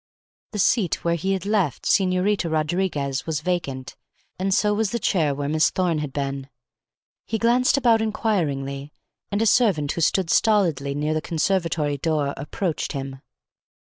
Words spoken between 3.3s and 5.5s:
vacant; so was the chair where